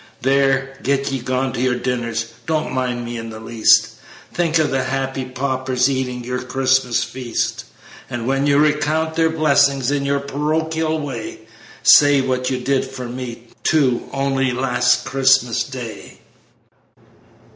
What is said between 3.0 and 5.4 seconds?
me in the least; Think of the happy